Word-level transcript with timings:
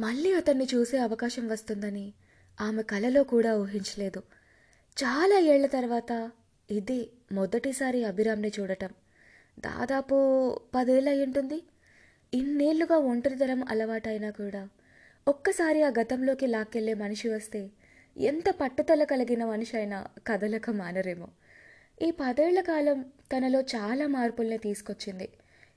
మళ్ళీ 0.00 0.32
అతన్ని 0.32 0.66
చూసే 0.74 0.98
అవకాశం 0.98 1.48
వస్తుందని 1.48 2.12
ఆమె 2.60 2.82
కలలో 2.82 3.22
కూడా 3.24 3.56
ఊహించలేదు. 3.56 4.20
చాలా 5.02 5.38
ఏళ్ళ 5.38 5.66
తర్వాత 5.66 6.30
ఇదే 6.70 7.08
మొదటిసారి 7.32 8.04
అభిరామ్ని 8.04 8.52
చూడటం. 8.60 8.90
దాదాపు 9.58 10.16
పదేళ్ళయ్యుంటుంది. 10.74 11.54
అయి 11.54 11.62
ఇన్నేళ్ళుగా 12.34 12.96
ఒంటరితనం 12.96 13.64
అలవాటైనా 13.68 14.30
కూడా 14.30 14.68
ఒక్కసారి 15.28 15.82
ఆ 15.82 15.88
గతంలోకి 15.88 16.46
లాక్కెళ్ళే 16.46 16.94
మనిషి 16.94 17.28
వస్తే 17.28 17.70
ఎంత 18.16 18.44
పట్టుదల 18.60 19.04
కలిగిన 19.04 19.44
మనిషి 19.44 19.76
అయినా 19.76 20.06
కదలక 20.26 20.70
మానరేమో. 20.70 21.28
ఈ 22.02 22.10
పదేళ్ళ 22.10 22.60
కాలం 22.60 23.02
తనలో 23.02 23.60
చాలా 23.60 24.06
మార్పుల్ని 24.06 24.58
తీసుకొచ్చింది. 24.58 25.28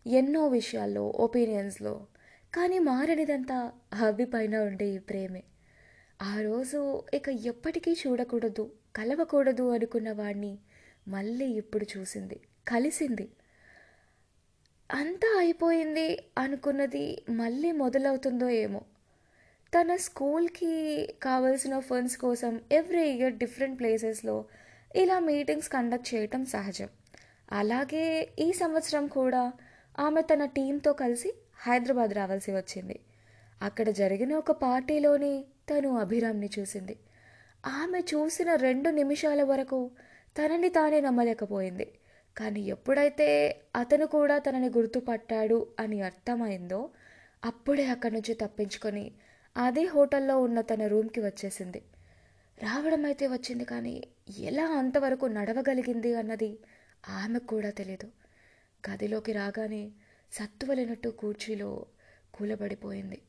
ఎన్నో 0.08 0.48
విషయాల్లో 0.48 1.08
ఒపీనియన్స్లో 1.08 2.05
కానీ 2.54 2.80
మారనిదంతా 2.80 3.72
హబ్బి 3.94 4.26
పైన 4.26 4.58
ఉండే 4.58 4.88
ఈ 4.88 4.98
ప్రేమే. 4.98 5.44
ఆ 6.21 6.42
రోజు 6.42 7.04
ఇక 7.14 7.30
ఎప్పటికీ 7.30 7.92
చూడకూడదు 7.92 8.71
కలవకూడదు 8.96 9.71
అనుకున్న 9.71 10.11
వాణ్ణి 10.11 10.60
మళ్ళీ 11.08 11.46
ఇప్పుడు 11.46 11.86
చూసింది 11.97 12.39
కలిసింది. 12.68 13.30
అంతా 14.92 15.36
అయిపోయింది 15.39 16.30
అనుకున్నది 16.38 17.25
మళ్ళీ 17.30 17.71
మొదలవుతుందో 17.71 18.50
ఏమో. 18.50 18.82
తన 19.74 19.96
స్కూల్కి 19.96 20.74
కావలసిన 21.24 21.80
ఫండ్స్ 21.80 22.18
కోసం 22.18 22.61
ఎవ్రీ 22.72 23.10
ఇయర్ 23.10 23.33
డిఫరెంట్ 23.33 23.80
ప్లేసెస్లో 23.80 24.46
ఇలా 24.96 25.20
మీటింగ్స్ 25.20 25.70
కండక్ట్ 25.70 26.16
చేయటం 26.16 26.46
సహజం. 26.46 26.89
అలాగే 27.52 28.30
ఈ 28.39 28.52
సంవత్సరం 28.52 29.08
కూడా 29.08 29.54
ఆమె 30.00 30.22
తన 30.22 30.46
టీంతో 30.46 30.94
కలిసి 30.94 31.33
హైదరాబాద్ 31.60 32.14
రావాల్సి 32.14 32.52
వచ్చింది. 32.52 32.98
అక్కడ 33.61 33.89
జరిగిన 33.89 34.34
ఒక 34.34 34.52
పార్టీలోని 34.52 35.34
తను 35.70 35.89
అభిరామ్ని 35.98 36.50
చూసింది. 36.59 36.95
ఆమె 37.64 38.00
చూసిన 38.00 38.55
రెండు 38.55 38.89
నిమిషాల 38.89 39.44
వరకు 39.44 39.80
తనని 40.38 40.69
తానే 40.69 41.00
నమ్మలేకపోయింది. 41.02 41.88
కానీ 42.38 42.61
ఎప్పుడైతే 42.66 43.27
అతను 43.75 44.05
కూడా 44.05 44.38
తనని 44.38 44.69
గుర్తుపట్టాడు 44.69 45.59
అని 45.80 46.02
అర్థమైందో 46.02 46.81
అప్పుడే 47.44 47.86
అక్కడి 47.86 48.14
నుంచి 48.14 48.33
తప్పించుకొని 48.33 49.05
అదే 49.55 49.83
హోటల్లో 49.86 50.36
ఉన్న 50.39 50.61
తన 50.61 50.88
రూమ్కి 50.88 51.20
వచ్చేసింది. 51.20 51.81
రావడం 52.58 53.05
అయితే 53.05 53.27
వచ్చింది 53.27 53.66
కానీ 53.66 53.95
ఎలా 54.39 54.66
అంతవరకు 54.80 55.25
నడవగలిగింది 55.25 56.11
అన్నది 56.16 56.52
ఆమెకు 57.09 57.47
కూడా 57.47 57.70
తెలియదు 57.70 58.08
గదిలోకి 58.83 59.31
రాగానే 59.31 59.83
సత్తువలేనట్టు 60.34 61.09
కూర్చీలో 61.09 61.86
కూలబడిపోయింది. 62.34 63.22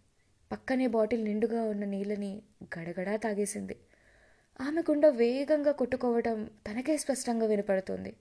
పక్కనే 0.53 0.87
బాటిల్ 0.87 1.25
నిండుగా 1.25 1.63
ఉన్న 1.63 1.85
నీళ్ళని 1.85 2.43
గడగడా 2.79 3.17
తాగేసింది. 3.17 3.77
ఆమె 4.61 4.81
గుండె 4.81 5.09
వేగంగా 5.09 5.73
కొట్టుకోవడం 5.73 6.45
తనకే 6.45 6.97
స్పష్టంగా 6.97 7.47
వినపడుతుంది. 7.47 8.17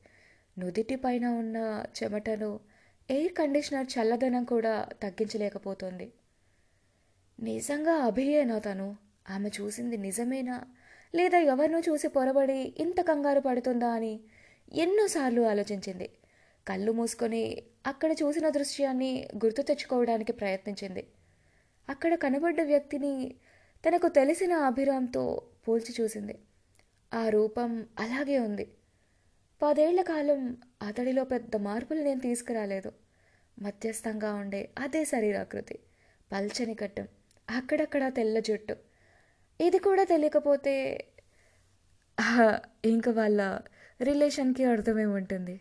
నుదిటి 0.60 0.96
పైన 0.96 1.28
ఉన్న 1.28 1.86
చెమటను 2.04 2.60
ఎయిర్ 3.10 3.34
కండిషనర్ 3.34 3.88
చల్లదనం 4.00 4.44
కూడా 4.44 4.90
తగ్గించలేకపోతుంది. 5.04 6.14
నిజంగా 7.40 7.92
అభియేనా 7.92 8.60
తను? 8.60 8.98
ఆమె 9.30 9.50
చూసింది 9.62 9.98
నిజమేనా? 9.98 10.64
లేదా 11.16 11.38
ఎవరినో 11.38 11.80
చూసి 11.80 12.08
పొరబడి 12.08 12.74
ఇంత 12.78 13.02
కంగారు 13.02 13.40
పడుతుందా 13.40 13.90
అని 13.90 14.20
ఎన్నోసార్లు 14.74 15.42
ఆలోచించింది. 15.42 16.10
కళ్ళు 16.68 16.92
మూసుకొని 16.92 17.64
అక్కడ 17.86 18.12
చూసిన 18.22 18.50
దృశ్యాన్ని 18.50 19.12
గుర్తు 19.36 19.62
తెచ్చుకోవడానికి 19.62 20.32
ప్రయత్నించింది. 20.32 21.04
అక్కడ 21.90 22.14
కనబడ్డ 22.16 22.62
వ్యక్తిని 22.62 23.14
తనకు 23.84 24.08
తెలిసిన 24.10 24.54
అభిరామ్తో 24.70 25.24
పోల్చి 25.68 25.94
చూసింది. 26.00 26.36
ఆ 27.12 27.24
రూపం 27.30 27.72
అలాగే 28.00 28.38
ఉంది. 28.40 28.66
పదేళ్ళ 29.62 30.02
కాలం 30.02 30.42
అతడిలో 30.82 31.24
పెద్ద 31.24 31.56
మార్పులు 31.68 32.02
నేను 32.04 32.20
తీసుకురాలేదు. 32.20 32.92
మధ్యస్థంగా 33.58 34.34
ఉండే 34.34 34.62
అదే 34.78 35.02
శరీరాకృతి 35.06 35.76
పల్చని 36.32 36.76
కట్టం 36.76 37.08
అక్కడక్కడ 37.48 38.04
తెల్ల 38.16 38.40
జుట్టు. 38.40 38.76
ఇది 39.60 39.80
కూడా 39.80 40.04
తెలియకపోతే 40.04 40.74
ఇంక 42.86 43.10
వాళ్ళ 43.10 43.42
రిలేషన్కి 44.02 44.64
అర్థమే 44.64 45.06
ఉంటుంది 45.18 45.56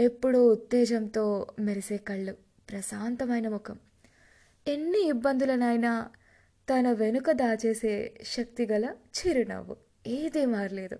ఎప్పుడూ 0.00 0.52
ఉత్తేజంతో 0.52 1.46
మెరిసే 1.60 1.96
కళ్ళు 1.96 2.32
ప్రశాంతమైన 2.70 3.48
ముఖం. 3.48 3.78
ఎన్ని 4.68 5.08
ఇబ్బందులనైనా 5.08 6.10
తన 6.70 6.92
వెనుక 6.92 7.30
దాచేసే 7.30 8.14
శక్తి 8.24 8.66
గల 8.66 8.84
చిరునవ్వు. 8.84 9.76
ఏదీ 10.06 10.44
మారలేదు. 10.44 10.98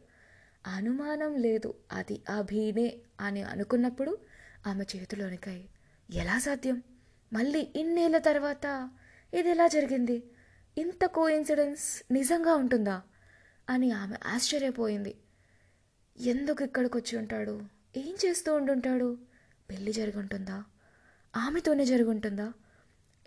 అనుమానం 0.66 1.36
లేదు. 1.36 1.74
అది 1.92 2.22
అభినే 2.30 2.98
అని 3.20 3.42
అనుకున్నప్పుడు 3.42 4.18
ఆమె 4.66 4.84
చేతిలోనికాయి 4.96 5.68
ఎలా 6.14 6.38
సాధ్యం? 6.38 6.82
మళ్ళీ 7.32 7.68
ఇన్నేళ్ళ 7.76 8.18
తర్వాత 8.18 8.90
ఇది 9.34 9.50
ఎలా 9.50 9.68
జరిగింది? 9.68 10.22
ఇంత 10.78 11.06
కో 11.06 11.28
ఇన్సిడెన్స్ 11.28 12.12
నిజంగా 12.12 12.54
ఉంటుందా? 12.54 13.02
అని 13.70 13.90
ఆమె 13.90 14.16
ఆశ్చర్యపోయింది. 14.26 15.16
ఎందుకు 16.20 16.64
ఇక్కడికి 16.64 16.96
వచ్చి 16.96 17.18
ఉంటాడు? 17.18 17.79
ఏం 17.96 18.16
చేస్తూ 18.26 18.54
ఉండుంటాడు? 18.54 19.18
పెళ్ళి 19.70 19.92
జరుగుంటుందా? 19.92 20.64
ఆమెతోనే 21.36 21.84
జరుగుంటుందా? 21.84 22.52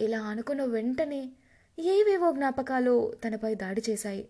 ఇలా 0.02 0.22
అనుకున్న 0.22 0.64
వెంటనే 0.64 1.32
ఏవేవో 1.80 2.32
జ్ఞాపకాలు 2.32 3.14
తనపై 3.26 3.56
దాడి 3.56 3.84
చేశాయి. 3.90 4.30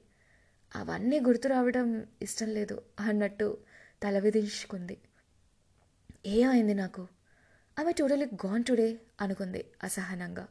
అవన్నీ 0.75 1.19
గుర్తు 1.19 1.47
రావడం 1.47 2.05
ఇష్టం 2.21 2.47
లేదు 2.47 2.81
అన్నట్టు 2.99 3.57
తల 4.03 4.19
విధించుకుంది 4.19 4.97
ఏమైంది 6.25 6.73
నాకు? 6.73 7.07
ఆమె 7.79 7.91
టోటలీ 7.91 8.25
గాన్ 8.25 8.63
టుడే 8.63 8.99
అనుకుంది 9.21 9.71
అసహనంగా. 9.83 10.47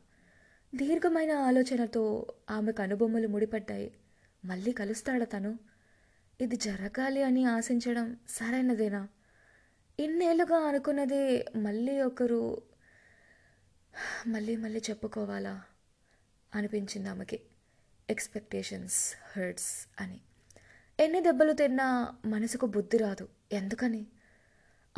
దీర్ఘమైన 0.75 1.33
ఆలోచనతో 1.33 2.33
ఆమెకు 2.51 2.83
అనుబొమ్మలు 2.83 3.29
ముడిపడ్డాయి. 3.29 3.93
మళ్ళీ 4.45 4.73
కలుస్తాడా 4.73 5.25
తను? 5.25 5.59
ఇది 6.41 6.57
జరగాలి 6.57 7.23
అని 7.23 7.45
ఆశించడం 7.45 8.17
సరైనదేనా? 8.29 9.09
ఇన్నేళ్ళుగా 10.05 10.57
అనుకున్నది 10.57 11.45
మళ్ళీ 11.57 12.01
ఒకరు 12.03 12.63
మళ్ళీ 14.27 14.57
మళ్ళీ 14.57 14.81
చెప్పుకోవాలా 14.91 15.63
అనిపించింది 16.55 17.09
ఆమెకి. 17.09 17.41
ఎక్స్పెక్టేషన్స్ 18.11 19.15
హర్ట్స్ 19.39 19.87
అని. 20.01 20.21
ఎన్ని 21.01 21.21
దెబ్బలు 21.21 21.53
తిన్నా 21.53 22.17
మనసుకు 22.25 22.67
బుద్ధి 22.67 22.97
రాదు. 22.97 23.29
ఎందుకని? 23.53 24.07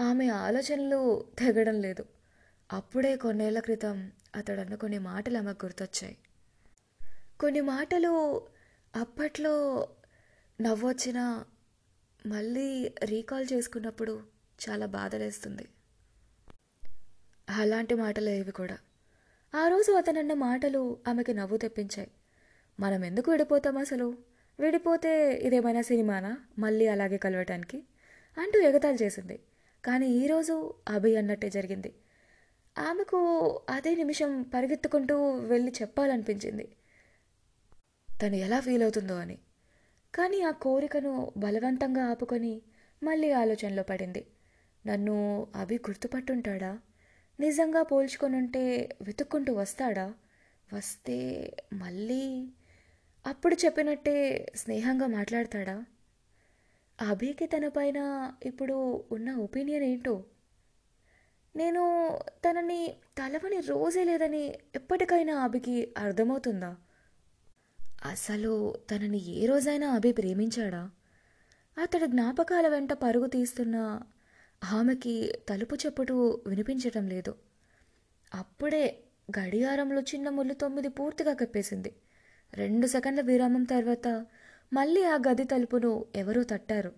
ఆమె 0.01 0.29
ఆలోచనలు 0.29 1.27
తెగడం 1.39 1.81
లేదు. 1.81 2.05
అప్పుడే 2.73 3.17
కొన్నేళ్ళ 3.17 3.61
క్రితం 3.61 4.13
అతడు 4.35 4.77
కొన్ని 4.77 4.99
మాటలు 4.99 5.39
ఆమెకు 5.39 5.67
గుర్తొచ్చాయి. 5.67 6.19
కొన్ని 7.41 7.61
మాటలు 7.61 8.47
అప్పట్లో 8.97 9.89
నవ్వొచ్చినా 10.61 11.45
మళ్ళీ 12.27 12.95
రీకాల్ 13.05 13.47
చేసుకున్నప్పుడు 13.53 14.34
చాలా 14.61 14.87
బాధలేస్తుంది. 14.87 15.69
అలాంటి 17.49 17.95
మాటలు 17.95 18.29
ఏవి 18.29 18.53
కూడా. 18.53 18.79
ఆ 19.55 19.69
రోజు 19.69 19.93
అతనన్న 19.93 20.33
మాటలు 20.33 20.99
ఆమెకి 21.09 21.35
నవ్వు 21.35 21.57
తెప్పించాయి. 21.57 22.11
మనం 22.81 23.05
ఎందుకు 23.05 23.31
విడిపోతాం 23.31 23.79
అసలు? 23.79 24.19
విడిపోతే 24.61 25.33
ఇదేమైనా 25.33 25.83
సినిమానా? 25.83 26.39
మళ్ళీ 26.59 26.87
అలాగే 26.87 27.17
కలవటానికి? 27.17 27.79
అంటూ 28.39 28.61
ఎగతాలు 28.61 29.03
చేసింది. 29.03 29.41
కానీ 29.85 30.09
ఈరోజు 30.09 30.75
అభి 30.89 31.17
అన్నట్టే 31.17 31.51
జరిగింది. 31.51 31.95
ఆమెకు 32.79 33.49
అదే 33.69 33.95
నిమిషం 33.95 34.43
పరిగెత్తుకుంటూ 34.43 35.31
వెళ్ళి 35.31 35.73
చెప్పాలనిపించింది. 35.83 36.69
తను 38.23 38.37
ఎలా 38.37 38.61
ఫీల్ 38.61 38.83
అవుతుందో 38.83 39.15
అని. 39.15 39.39
కానీ 40.15 40.41
ఆ 40.41 40.51
కోరికను 40.51 41.33
బలవంతంగా 41.37 42.05
ఆపుకొని 42.11 42.63
మళ్ళీ 43.03 43.31
ఆలోచనలో 43.31 43.83
పడింది. 43.83 44.27
నన్ను 44.87 45.47
అభి 45.57 45.75
గుర్తుపట్టుంటాడా? 45.75 46.79
నిజంగా 47.41 47.83
పోల్చుకొనుంటే 47.83 48.89
వెతుక్కుంటూ 49.03 49.55
వస్తాడా? 49.55 50.15
వస్తే 50.75 51.19
మళ్ళీ 51.73 52.49
అప్పుడు 53.27 53.57
చెప్పినట్టే 53.65 54.47
స్నేహంగా 54.57 55.07
మాట్లాడతాడా? 55.07 55.85
అభికి 57.01 57.47
తన 57.47 57.69
పైన 57.69 57.99
ఇప్పుడు 58.45 59.05
ఉన్న 59.13 59.33
ఒపీనియన్ 59.33 59.85
ఏంటో? 59.85 60.25
నేను 61.57 61.83
తనని 62.49 62.95
తలవని 63.19 63.61
రోజే 63.61 64.05
లేదని 64.05 64.55
ఎప్పటికైనా 64.75 65.39
అభికి 65.39 65.95
అర్థమవుతుందా? 65.99 66.77
అసలు 68.05 68.75
తనని 68.91 69.25
ఏ 69.27 69.47
రోజైనా 69.47 69.91
అభి 69.91 70.13
ప్రేమించాడా? 70.13 70.91
అతడి 71.79 72.07
జ్ఞాపకాల 72.07 72.69
వెంట 72.69 72.93
పరుగు 72.93 73.27
తీస్తున్న 73.27 74.01
ఆమెకి 74.73 75.33
తలుపు 75.49 75.75
చెప్పుటూ 75.75 76.43
వినిపించటం 76.47 77.09
లేదు. 77.09 77.35
అప్పుడే 78.35 79.05
గడియారంలో 79.39 80.01
చిన్న 80.01 80.29
ముళ్ళు 80.29 80.55
తొమ్మిది 80.55 80.89
పూర్తిగా 80.89 81.35
కప్పేసింది. 81.35 81.97
రెండు 82.55 82.87
సెకండ్ల 82.87 83.21
విరామం 83.21 83.65
తర్వాత 83.65 84.27
మళ్ళీ 84.73 85.05
ఆ 85.05 85.17
గది 85.29 85.45
తలుపును 85.45 86.05
ఎవరో 86.15 86.43
తట్టారు. 86.43 86.93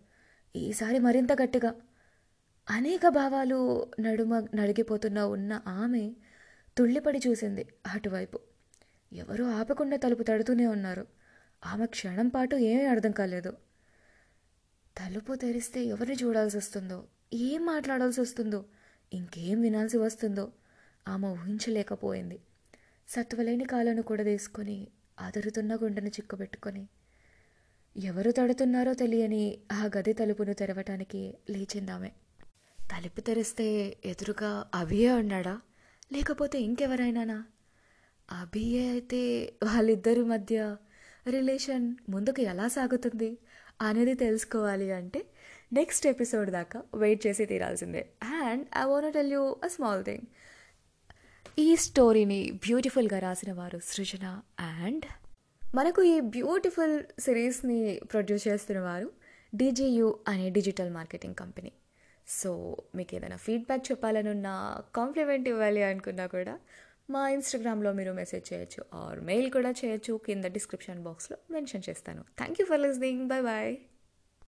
ఈసారి 0.56 0.98
మరింత 0.98 1.32
గట్టిగా. 1.32 1.74
అనేక 2.70 3.08
భావాలు 3.08 3.90
నడుమ 4.00 4.46
నడిగిపోతున్న 4.54 5.20
ఉన్న 5.20 5.60
ఆమె 5.66 6.14
తుళ్ళిపడి 6.78 7.20
చూసింది 7.28 7.66
అటువైపు. 7.86 8.40
ఎవరో 9.12 9.50
ఆపకుండా 9.50 9.96
తలుపు 9.96 10.22
తడుతూనే 10.22 10.66
ఉన్నారు. 10.66 11.06
ఆమె 11.66 11.86
క్షణం 11.86 12.28
పాటు 12.28 12.56
ఏమీ 12.56 12.84
అర్థం 12.84 13.10
కాలేదు. 13.10 13.50
తలుపు 14.98 15.34
తెరిస్తే 15.34 15.84
ఎవరిని 15.84 16.16
చూడాల్సి 16.24 16.56
వస్తుందో 16.56 17.04
ఏం 17.32 17.67
మాట్లాడాల్సి 17.67 18.20
వస్తుందో 18.20 18.64
ఇంకేం 19.12 19.61
వినాల్సి 19.61 19.99
వస్తుందో 19.99 20.52
ఆమె 21.08 21.26
ఊహించలేకపోయింది. 21.26 22.38
సత్వలేని 23.08 23.64
కాలను 23.64 24.02
కూడా 24.02 24.25
తీసుకొని 24.25 24.88
అదురుతున్న 25.19 25.75
గుండెను 25.75 26.08
చిక్కుబెట్టుకొని 26.08 26.87
ఎవరు 27.96 28.31
తడుతున్నారో 28.31 28.94
తెలియని 28.94 29.58
ఆ 29.73 29.90
గది 29.96 30.12
తలుపును 30.12 30.52
తెరవటానికి 30.52 31.34
లేచిందామె. 31.50 32.11
తలుపు 32.90 33.20
తెరిస్తే 33.20 33.99
ఎదురుగా 34.05 34.70
అభియే 34.75 35.12
ఉన్నాడా? 35.12 35.61
లేకపోతే 36.12 36.61
ఇంకెవరైనానా? 36.61 37.44
అభియే 38.32 38.90
అయితే 38.90 39.52
వాళ్ళిద్దరి 39.64 40.23
మధ్య 40.23 40.76
రిలేషన్ 41.31 41.96
ముందుకు 42.08 42.40
ఎలా 42.40 42.69
సాగుతుంది 42.69 43.38
అనేది 43.81 44.14
తెలుసుకోవాలి 44.14 44.93
అంటే 44.93 45.25
నెక్స్ట్ 45.72 46.06
ఎపిసోడ్ 46.06 46.50
దాకా 46.50 46.82
వెయిట్ 46.94 47.26
చేసి 47.26 47.44
తీరాల్సిందే. 47.44 48.08
And 48.22 48.66
I 48.76 48.84
want 48.84 49.14
tell 49.14 49.32
you 49.32 49.56
a 49.64 49.66
small 49.66 50.04
thing. 50.04 50.20
ఈ 51.58 51.76
స్టోరీని 51.76 52.50
బ్యూటిఫుల్గా 52.50 53.18
రాసిన 53.18 53.52
వారు 53.52 53.80
సృజన 53.84 54.40
అండ్ 54.60 55.04
మనకు 55.74 56.02
ఈ 56.02 56.20
బ్యూటిఫుల్ 56.20 57.20
సిరీస్ని 57.20 58.00
ప్రొడ్యూస్ 58.12 58.48
చేస్తున్న 58.48 58.80
వారు 58.80 59.10
డీజీయూ 59.54 60.18
అనే 60.28 60.50
డిజిటల్ 60.50 60.90
మార్కెటింగ్ 60.90 61.34
కంపెనీ. 61.34 61.72
సో 62.28 62.76
మీకు 62.94 63.14
ఏదైనా 63.14 63.36
ఫీడ్బ్యాక్ 63.36 63.90
చెప్పాలనున్నా 63.90 64.82
కాంప్లిమెంట్ 64.96 65.48
ఇవ్వాలి 65.48 65.82
అనుకున్నా 65.82 66.26
కూడా 66.26 66.58
మా 67.10 67.28
ఇన్స్టాగ్రామ్లో 67.28 67.92
మీరు 67.92 68.12
మెసేజ్ 68.12 68.52
చేయొచ్చు 68.52 68.84
ఆర్ 68.94 69.20
మెయిల్ 69.20 69.52
కూడా 69.52 69.70
చేయొచ్చు. 69.70 70.20
కింద 70.26 70.44
డిస్క్రిప్షన్ 70.44 71.02
బాక్స్లో 71.02 71.36
మెన్షన్ 71.50 71.82
చేస్తాను. 71.88 72.24
Thank 72.36 72.60
you 72.60 72.66
for 72.66 72.80
listening. 72.80 73.28
Bye 73.28 73.42
bye 73.42 73.76